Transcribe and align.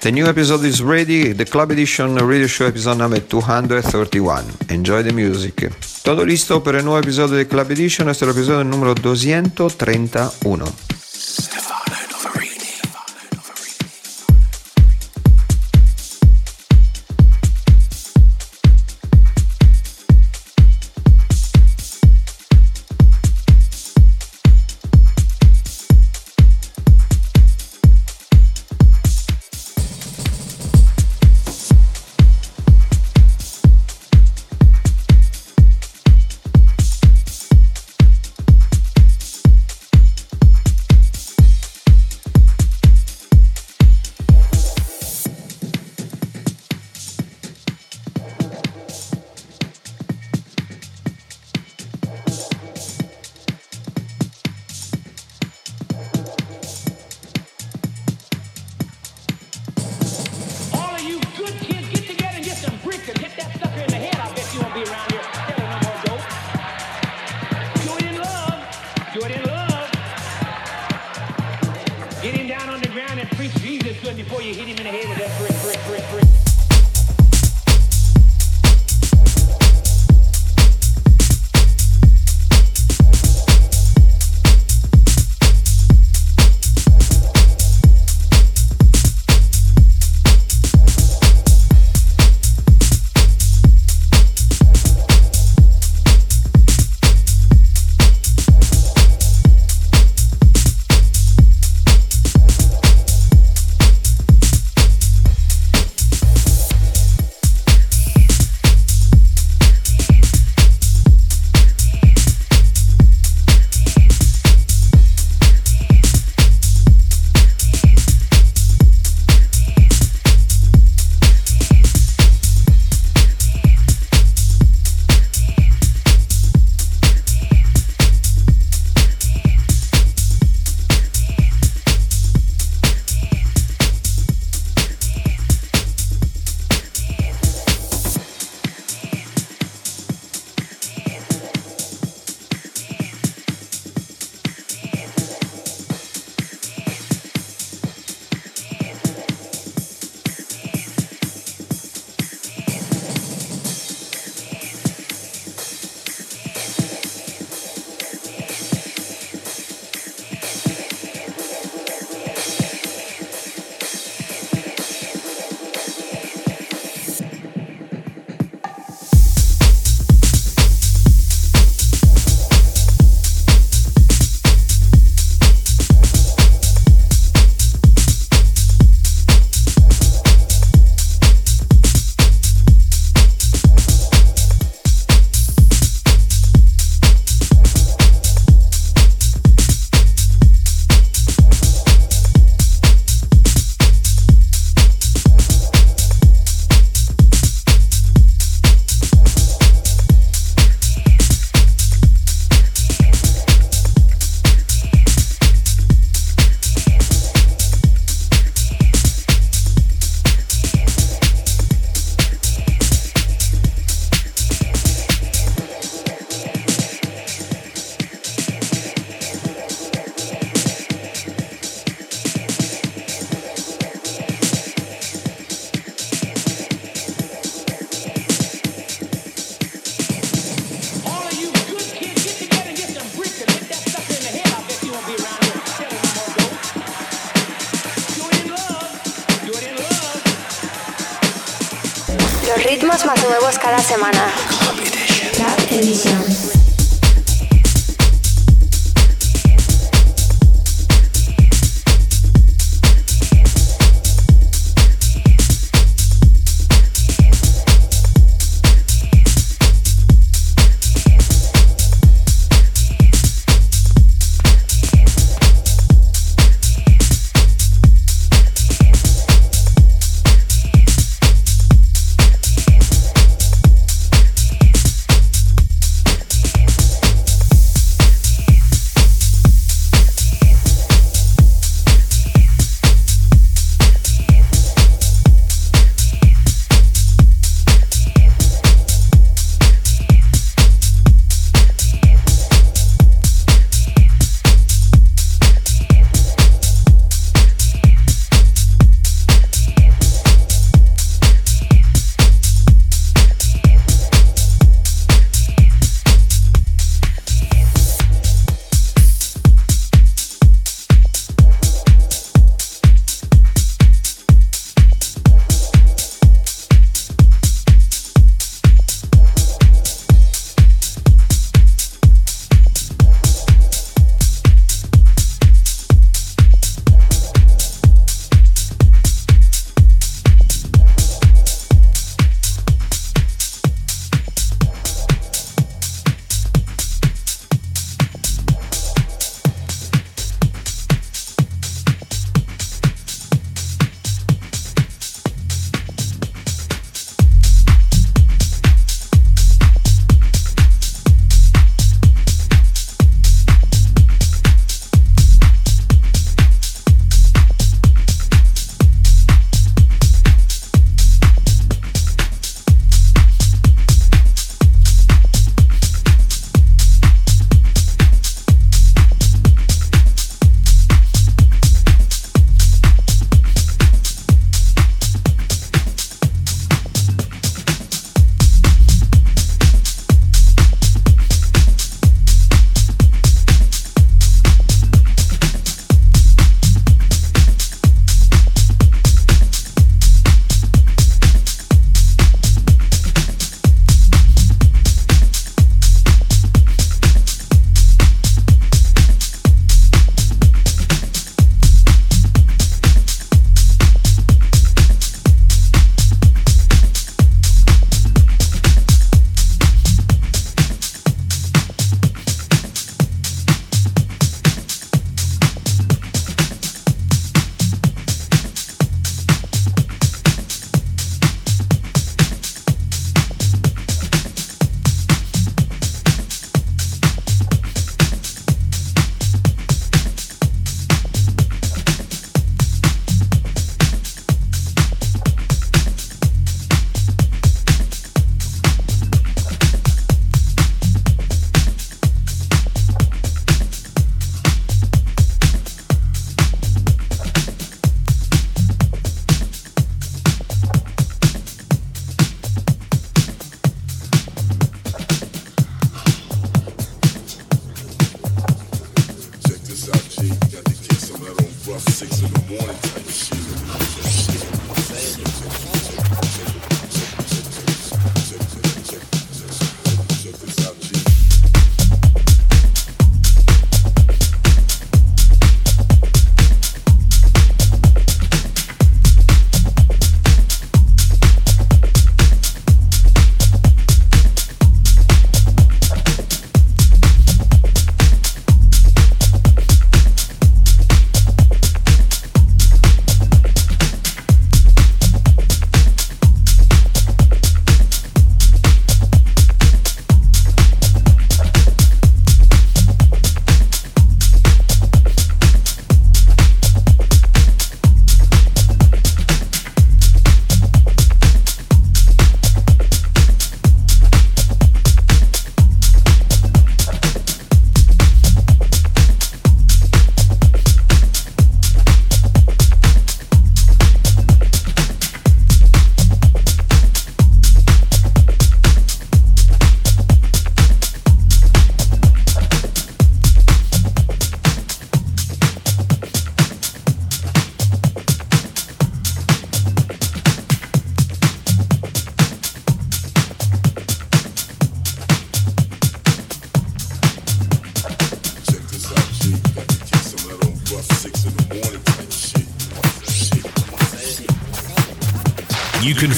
The 0.00 0.12
new 0.12 0.28
episode 0.28 0.64
is 0.64 0.80
ready, 0.80 1.32
the 1.32 1.44
Club 1.44 1.72
Edition 1.72 2.16
Radio 2.18 2.46
Show 2.46 2.66
episode 2.66 2.98
number 2.98 3.18
231. 3.18 4.44
Enjoy 4.68 5.02
the 5.02 5.12
music. 5.12 5.72
Todo 6.02 6.22
listo 6.22 6.60
per 6.60 6.76
il 6.76 6.84
nuovo 6.84 7.00
episodio 7.00 7.34
del 7.34 7.48
Club 7.48 7.70
Edition, 7.70 8.06
questo 8.06 8.22
è 8.22 8.28
l'episodio 8.28 8.62
numero 8.62 8.92
231. 8.92 10.97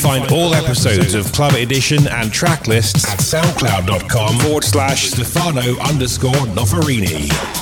Find 0.01 0.33
all 0.33 0.55
episodes 0.55 1.15
of 1.15 1.31
Club 1.33 1.53
Edition 1.55 2.09
and 2.09 2.33
track 2.33 2.67
lists 2.67 3.07
at 3.07 3.19
soundcloud.com 3.19 4.39
forward 4.39 4.65
slash 4.65 5.11
Stefano 5.11 5.79
underscore 5.81 6.33
Noferini. 6.33 7.60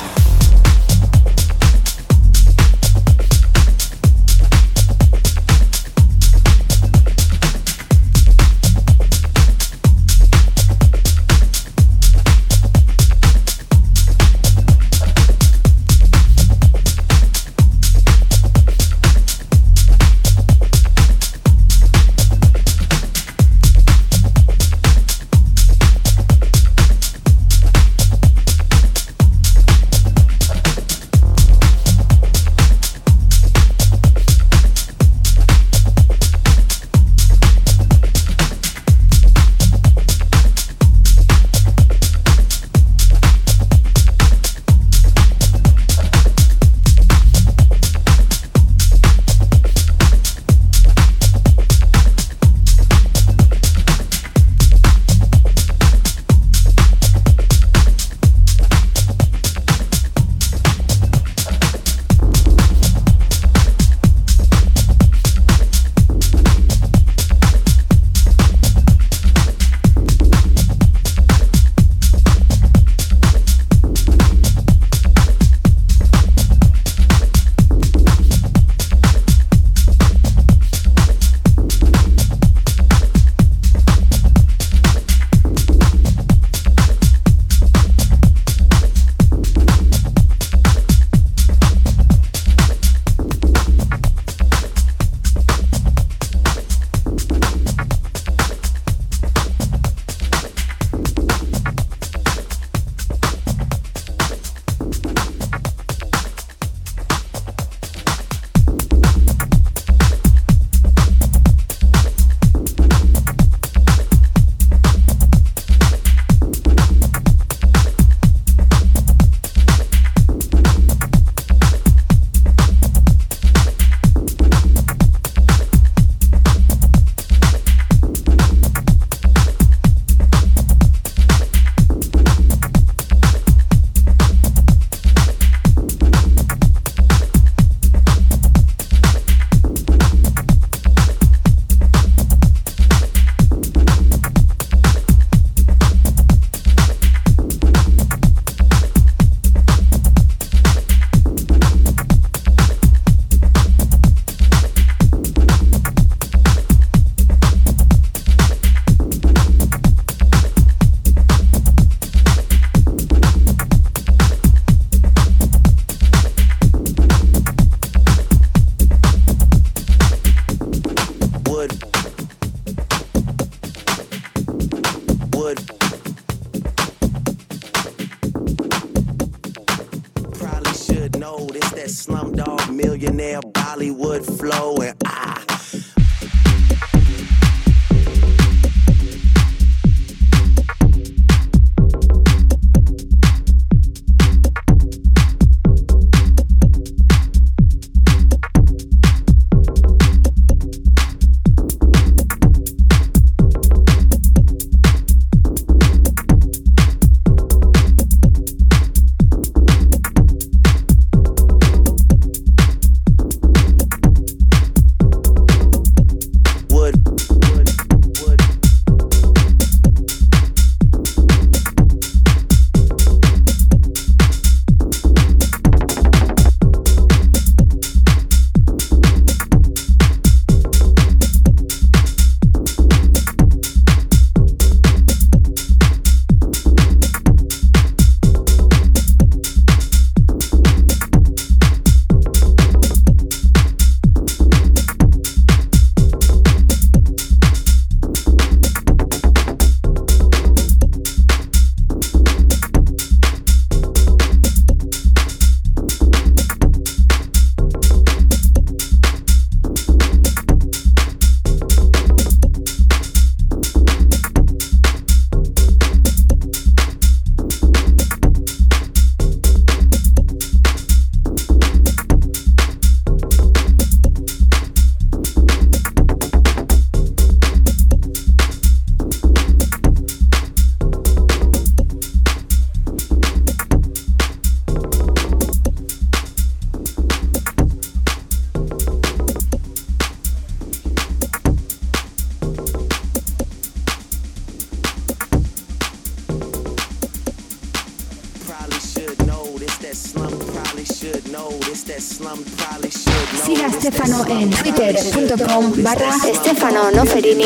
Barra 305.37 306.11
Stefano 306.13 306.91
Noferini. 306.91 307.45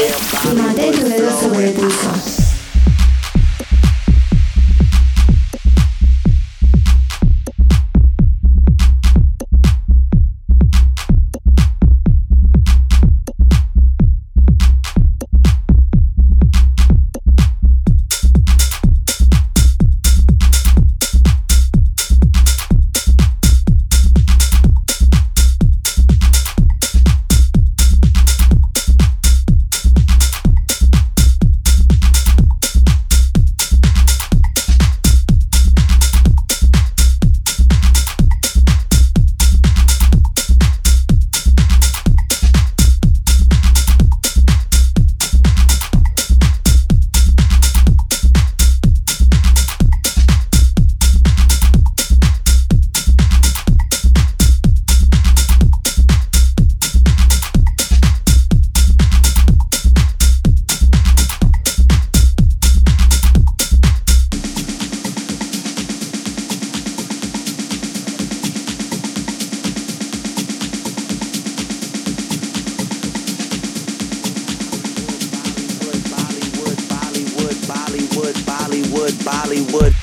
Bollywood 79.22 80.01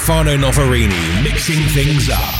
Stefano 0.00 0.34
Noferini 0.34 1.22
mixing 1.22 1.62
things 1.68 2.08
up. 2.08 2.39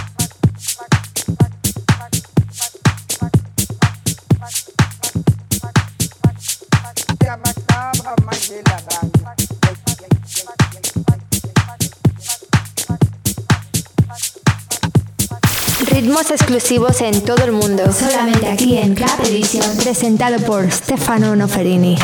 Ritmos 16.01 16.31
exclusivos 16.31 16.99
en 17.01 17.21
todo 17.21 17.45
el 17.45 17.51
mundo. 17.51 17.83
Solamente 17.91 18.47
aquí 18.47 18.75
en 18.75 18.95
Club 18.95 19.07
Edition. 19.23 19.77
Presentado 19.77 20.39
por 20.39 20.71
Stefano 20.71 21.35
Noferini. 21.35 21.95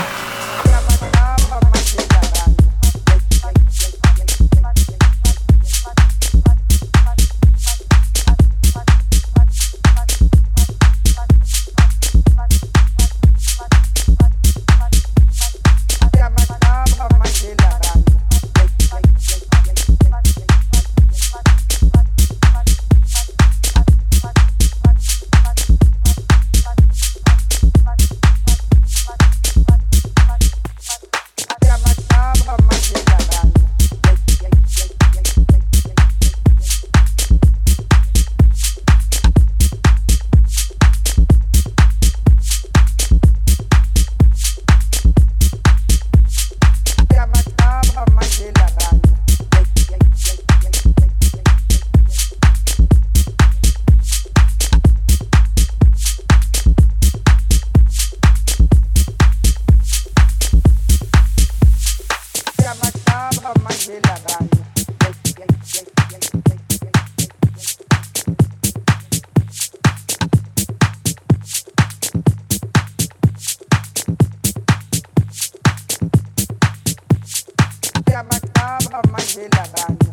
de 79.37 79.47
la 79.55 79.67
banda. 79.67 80.06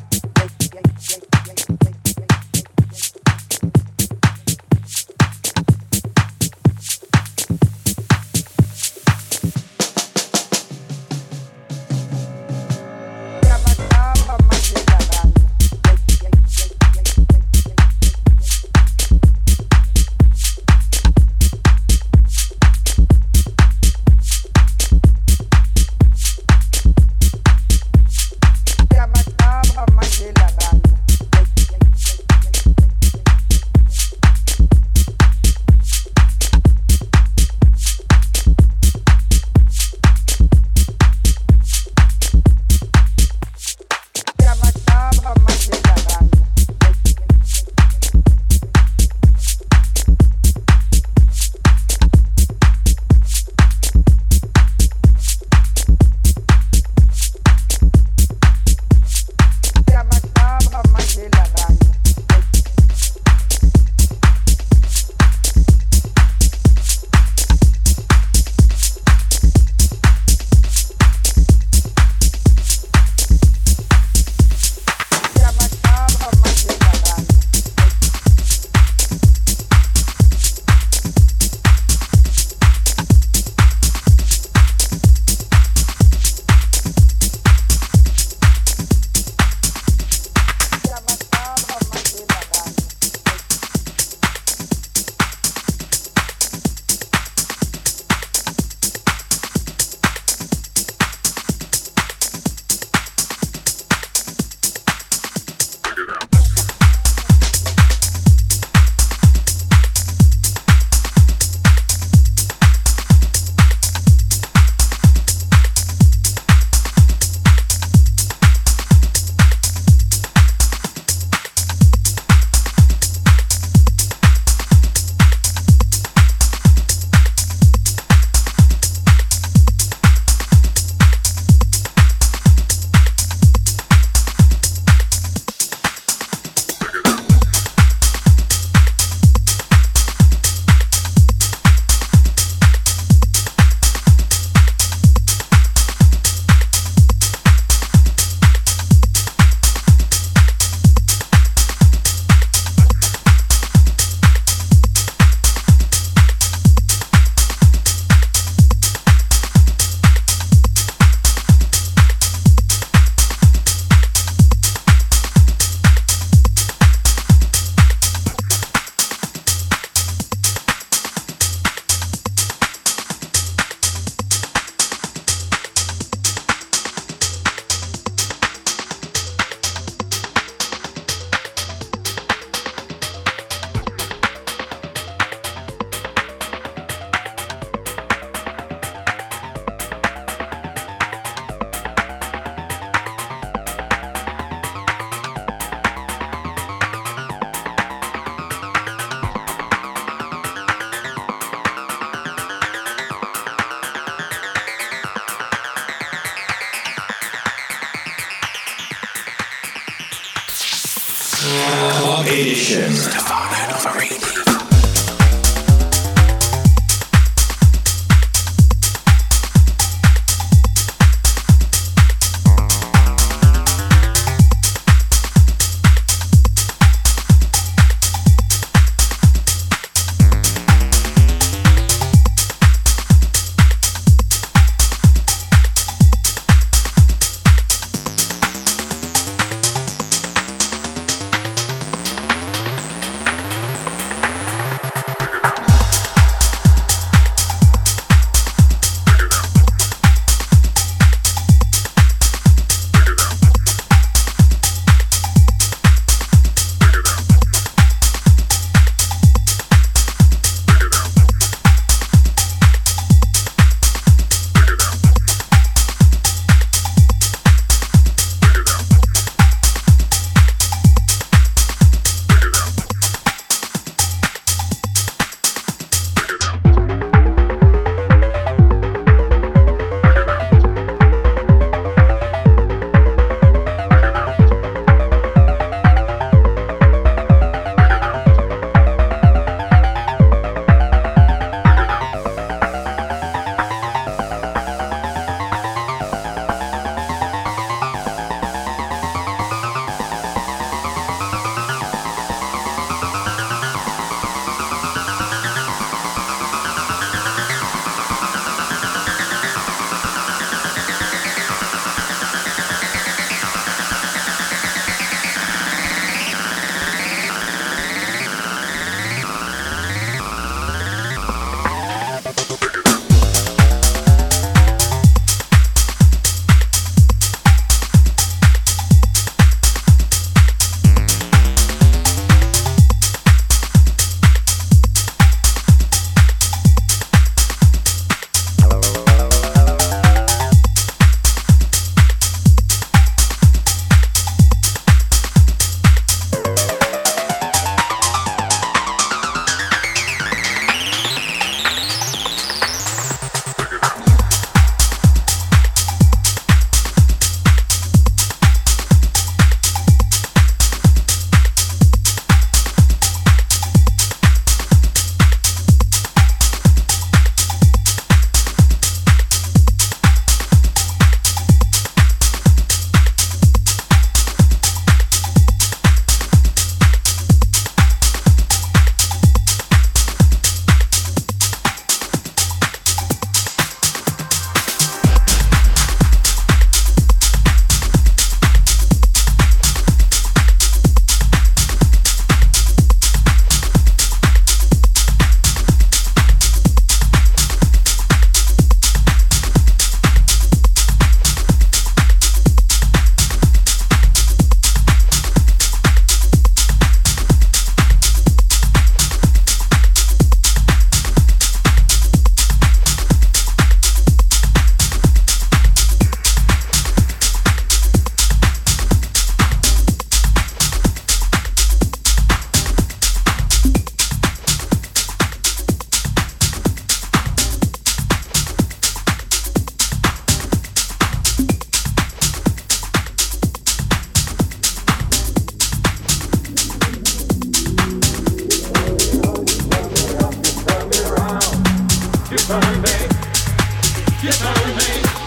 Yes, 444.24 444.40
I 444.40 444.52
remain. 444.64 445.23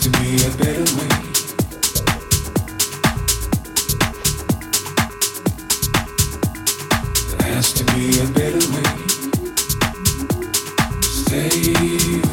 Has 0.00 0.08
to 0.10 0.18
be 0.18 0.36
a 0.36 0.50
better 0.56 0.86
way. 0.96 1.08
There 7.28 7.46
has 7.52 7.68
to 7.74 7.84
be 7.84 8.04
a 8.18 8.26
better 8.32 8.64
way. 8.72 8.92
Stay. 11.02 12.29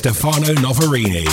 Stefano 0.00 0.54
Noferini. 0.62 1.29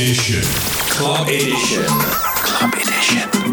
Edition. 0.00 0.42
Club 0.88 1.28
Edition. 1.28 1.84
Club 1.86 2.72
Edition. 2.72 3.49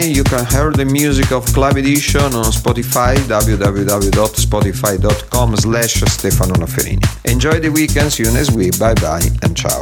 Find, 0.00 0.16
you 0.16 0.24
can 0.24 0.44
hear 0.46 0.72
the 0.72 0.84
music 0.84 1.30
of 1.32 1.44
Club 1.52 1.76
Edition 1.76 2.34
on 2.34 2.52
Spotify, 2.52 3.14
www.spotify.com 3.28 5.56
slash 5.56 5.94
Stefano 5.94 6.54
Noferini. 6.54 7.04
Enjoy 7.24 7.58
the 7.60 7.70
weekend, 7.70 8.12
see 8.12 8.24
you 8.24 8.32
next 8.32 8.50
week, 8.52 8.78
bye 8.78 8.94
bye 8.94 9.22
and 9.42 9.56
ciao. 9.56 9.80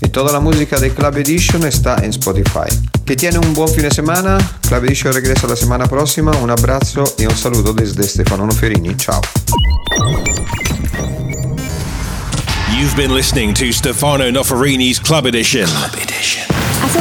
Y 0.00 0.08
toda 0.10 0.32
la 0.32 0.38
música 0.40 0.78
de 0.78 0.90
Club 0.90 1.16
Edition 1.16 1.66
está 1.66 1.96
en 2.04 2.12
Spotify. 2.12 2.68
Que 3.04 3.16
tiene 3.16 3.38
un 3.38 3.52
buen 3.52 3.68
fin 3.68 3.82
de 3.82 3.90
semana. 3.90 4.38
Club 4.68 4.84
Edition 4.84 5.12
regresa 5.12 5.48
la 5.48 5.56
semana 5.56 5.86
próxima. 5.86 6.30
Un 6.36 6.50
abrazo 6.50 7.02
y 7.18 7.26
un 7.26 7.36
saludo 7.36 7.72
desde 7.72 8.04
Stefano 8.04 8.46
Noferini. 8.46 8.94
Ciao. 8.96 9.20
You've 12.76 12.94
been 12.96 13.12
listening 13.12 13.54
to 13.54 13.72
Stefano 13.72 14.30
Noferini's 14.30 15.00
Club 15.00 15.26
Edition. 15.26 15.66
Club 15.66 15.94
Edition. 15.94 16.07